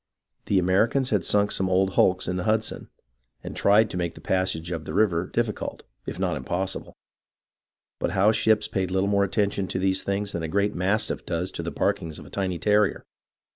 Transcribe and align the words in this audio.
The 0.45 0.57
Americans 0.57 1.11
had 1.11 1.23
sunk 1.23 1.51
some 1.51 1.69
old 1.69 1.91
hulks 1.93 2.27
in 2.27 2.35
the 2.37 2.45
Hudson, 2.45 2.89
and 3.43 3.55
.tried 3.55 3.87
to 3.91 3.97
make 3.97 4.15
the 4.15 4.19
passage 4.19 4.71
of 4.71 4.85
the 4.85 4.95
river 4.95 5.29
diffi 5.31 5.53
cult, 5.53 5.83
if 6.07 6.17
not 6.19 6.35
impossible; 6.35 6.95
but 7.99 8.09
Howe's 8.13 8.35
ships 8.35 8.67
paid 8.67 8.89
little 8.89 9.05
more 9.09 9.23
attention 9.23 9.67
to 9.67 9.77
these 9.77 10.01
things 10.01 10.31
than 10.31 10.41
a 10.41 10.47
great 10.47 10.73
mastiff 10.73 11.23
does 11.23 11.51
to 11.51 11.61
the 11.61 11.69
barkings 11.69 12.17
of 12.17 12.25
a 12.25 12.31
tiny 12.31 12.57
terrier. 12.57 13.05